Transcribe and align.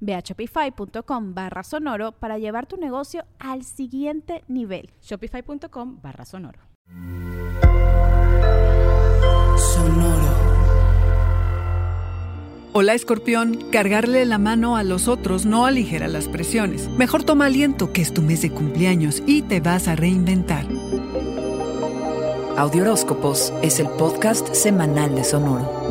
Ve 0.00 0.14
a 0.14 0.20
shopify.com 0.20 1.34
barra 1.34 1.62
sonoro 1.62 2.12
para 2.12 2.38
llevar 2.38 2.66
tu 2.66 2.76
negocio 2.76 3.24
al 3.38 3.64
siguiente 3.64 4.44
nivel. 4.48 4.90
Shopify.com 5.02 6.00
barra 6.02 6.24
sonoro. 6.24 6.60
Sonoro. 9.56 10.48
Hola 12.74 12.94
escorpión, 12.94 13.70
cargarle 13.72 14.24
la 14.24 14.38
mano 14.38 14.76
a 14.76 14.84
los 14.84 15.08
otros 15.08 15.46
no 15.46 15.66
aligera 15.66 16.06
las 16.06 16.28
presiones. 16.28 16.88
Mejor 16.90 17.24
toma 17.24 17.46
aliento 17.46 17.92
que 17.92 18.02
es 18.02 18.14
tu 18.14 18.22
mes 18.22 18.42
de 18.42 18.50
cumpleaños 18.50 19.22
y 19.26 19.42
te 19.42 19.60
vas 19.60 19.88
a 19.88 19.96
reinventar. 19.96 20.66
Audioróscopos 22.56 23.52
es 23.62 23.80
el 23.80 23.88
podcast 23.88 24.54
semanal 24.54 25.14
de 25.14 25.24
Sonoro. 25.24 25.87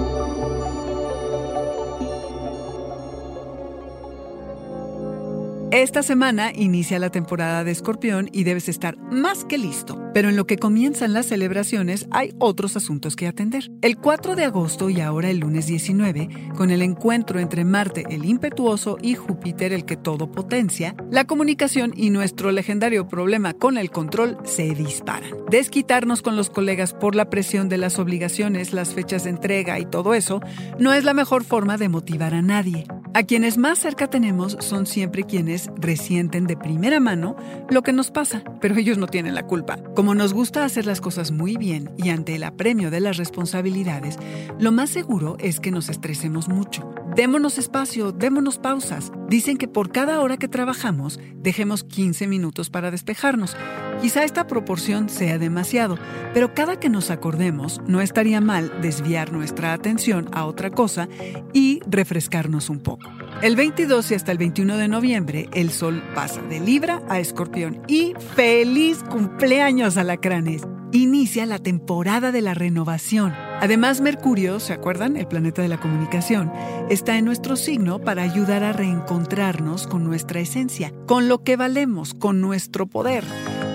Esta 5.77 6.01
semana 6.01 6.51
inicia 6.55 6.97
la 6.97 7.11
temporada 7.11 7.63
de 7.63 7.69
Escorpión 7.69 8.29
y 8.33 8.45
debes 8.45 8.67
estar 8.67 8.97
más 9.11 9.45
que 9.45 9.59
listo. 9.59 10.01
Pero 10.11 10.27
en 10.27 10.35
lo 10.35 10.47
que 10.47 10.57
comienzan 10.57 11.13
las 11.13 11.27
celebraciones 11.27 12.07
hay 12.09 12.33
otros 12.39 12.75
asuntos 12.75 13.15
que 13.15 13.27
atender. 13.27 13.69
El 13.83 13.95
4 13.95 14.35
de 14.35 14.45
agosto 14.45 14.89
y 14.89 15.01
ahora 15.01 15.29
el 15.29 15.37
lunes 15.37 15.67
19, 15.67 16.29
con 16.55 16.71
el 16.71 16.81
encuentro 16.81 17.39
entre 17.39 17.63
Marte 17.63 18.05
el 18.09 18.25
impetuoso 18.25 18.97
y 19.03 19.13
Júpiter 19.13 19.71
el 19.71 19.85
que 19.85 19.97
todo 19.97 20.31
potencia, 20.31 20.95
la 21.11 21.25
comunicación 21.25 21.93
y 21.95 22.09
nuestro 22.09 22.51
legendario 22.51 23.07
problema 23.07 23.53
con 23.53 23.77
el 23.77 23.91
control 23.91 24.39
se 24.45 24.73
disparan. 24.73 25.29
Desquitarnos 25.51 26.23
con 26.23 26.35
los 26.35 26.49
colegas 26.49 26.95
por 26.95 27.13
la 27.13 27.29
presión 27.29 27.69
de 27.69 27.77
las 27.77 27.99
obligaciones, 27.99 28.73
las 28.73 28.95
fechas 28.95 29.25
de 29.25 29.29
entrega 29.29 29.77
y 29.77 29.85
todo 29.85 30.15
eso 30.15 30.41
no 30.79 30.93
es 30.93 31.03
la 31.03 31.13
mejor 31.13 31.43
forma 31.43 31.77
de 31.77 31.87
motivar 31.87 32.33
a 32.33 32.41
nadie. 32.41 32.87
A 33.17 33.23
quienes 33.23 33.57
más 33.57 33.79
cerca 33.79 34.05
tenemos 34.05 34.57
son 34.59 34.85
siempre 34.85 35.23
quienes 35.23 35.71
resienten 35.75 36.45
de 36.45 36.55
primera 36.55 36.99
mano 36.99 37.35
lo 37.67 37.81
que 37.81 37.91
nos 37.91 38.11
pasa, 38.11 38.43
pero 38.61 38.75
ellos 38.75 38.99
no 38.99 39.07
tienen 39.07 39.33
la 39.33 39.41
culpa. 39.41 39.79
Como 39.95 40.13
nos 40.13 40.35
gusta 40.35 40.63
hacer 40.63 40.85
las 40.85 41.01
cosas 41.01 41.31
muy 41.31 41.57
bien 41.57 41.89
y 41.97 42.09
ante 42.09 42.35
el 42.35 42.43
apremio 42.43 42.91
de 42.91 42.99
las 42.99 43.17
responsabilidades, 43.17 44.19
lo 44.59 44.71
más 44.71 44.91
seguro 44.91 45.35
es 45.39 45.59
que 45.59 45.71
nos 45.71 45.89
estresemos 45.89 46.47
mucho. 46.47 46.93
Démonos 47.17 47.57
espacio, 47.57 48.11
démonos 48.11 48.59
pausas. 48.59 49.11
Dicen 49.27 49.57
que 49.57 49.67
por 49.67 49.91
cada 49.91 50.21
hora 50.21 50.37
que 50.37 50.47
trabajamos, 50.47 51.19
dejemos 51.37 51.83
15 51.83 52.27
minutos 52.27 52.69
para 52.69 52.91
despejarnos. 52.91 53.57
Quizá 53.99 54.23
esta 54.23 54.45
proporción 54.45 55.09
sea 55.09 55.39
demasiado, 55.39 55.97
pero 56.35 56.53
cada 56.53 56.79
que 56.79 56.89
nos 56.89 57.09
acordemos, 57.09 57.81
no 57.87 58.01
estaría 58.01 58.39
mal 58.39 58.71
desviar 58.83 59.31
nuestra 59.31 59.73
atención 59.73 60.29
a 60.31 60.45
otra 60.45 60.69
cosa 60.69 61.09
y 61.53 61.79
refrescarnos 61.87 62.69
un 62.69 62.81
poco. 62.81 63.09
El 63.41 63.55
22 63.55 64.11
y 64.11 64.13
hasta 64.13 64.31
el 64.31 64.37
21 64.37 64.77
de 64.77 64.87
noviembre, 64.87 65.49
el 65.53 65.71
Sol 65.71 66.03
pasa 66.13 66.43
de 66.43 66.59
Libra 66.59 67.01
a 67.09 67.19
Escorpión. 67.19 67.81
Y 67.87 68.13
feliz 68.35 69.01
cumpleaños, 69.09 69.97
alacranes. 69.97 70.67
Inicia 70.91 71.47
la 71.47 71.57
temporada 71.57 72.31
de 72.31 72.43
la 72.43 72.53
renovación. 72.53 73.46
Además, 73.59 74.01
Mercurio, 74.01 74.59
¿se 74.59 74.73
acuerdan? 74.73 75.17
El 75.17 75.27
planeta 75.27 75.63
de 75.63 75.67
la 75.67 75.79
comunicación, 75.79 76.51
está 76.89 77.17
en 77.17 77.25
nuestro 77.25 77.55
signo 77.55 77.99
para 77.99 78.21
ayudar 78.21 78.63
a 78.63 78.71
reencontrarnos 78.71 79.87
con 79.87 80.03
nuestra 80.03 80.39
esencia, 80.39 80.93
con 81.07 81.27
lo 81.27 81.43
que 81.43 81.55
valemos, 81.55 82.13
con 82.13 82.39
nuestro 82.39 82.85
poder. 82.85 83.23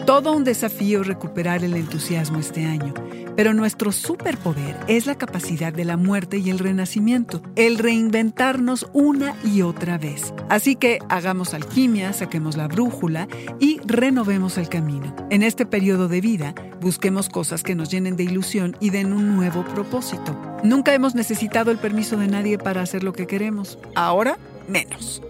Todo 0.07 0.37
un 0.37 0.45
desafío 0.45 1.03
recuperar 1.03 1.65
el 1.65 1.75
entusiasmo 1.75 2.39
este 2.39 2.65
año, 2.65 2.95
pero 3.37 3.55
nuestro 3.55 3.93
superpoder 3.93 4.77
es 4.89 5.07
la 5.07 5.17
capacidad 5.17 5.73
de 5.73 5.85
la 5.85 5.97
muerte 5.97 6.39
y 6.39 6.51
el 6.51 6.59
renacimiento, 6.59 7.43
el 7.57 7.79
reinventarnos 7.79 8.87
una 8.93 9.35
y 9.45 9.63
otra 9.63 9.99
vez. 9.99 10.35
Así 10.49 10.77
que 10.77 10.99
hagamos 11.09 11.55
alquimia, 11.55 12.13
saquemos 12.13 12.57
la 12.57 12.69
brújula 12.69 13.29
y 13.59 13.81
renovemos 13.85 14.59
el 14.59 14.69
camino. 14.69 15.15
En 15.31 15.43
este 15.43 15.67
periodo 15.67 16.09
de 16.09 16.21
vida, 16.21 16.55
busquemos 16.81 17.29
cosas 17.29 17.63
que 17.63 17.75
nos 17.75 17.91
llenen 17.91 18.17
de 18.17 18.25
ilusión 18.25 18.77
y 18.81 18.91
den 18.91 19.13
un 19.13 19.37
nuevo 19.37 19.65
propósito. 19.65 20.37
Nunca 20.63 20.95
hemos 20.95 21.15
necesitado 21.15 21.71
el 21.71 21.79
permiso 21.79 22.17
de 22.17 22.29
nadie 22.29 22.59
para 22.59 22.83
hacer 22.83 23.03
lo 23.03 23.13
que 23.13 23.27
queremos. 23.27 23.79
Ahora, 23.95 24.39
menos. 24.69 25.23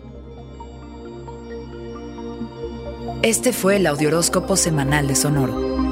Este 3.23 3.53
fue 3.53 3.77
el 3.77 3.87
Audioróscopo 3.87 4.57
Semanal 4.57 5.07
de 5.07 5.15
Sonoro. 5.15 5.72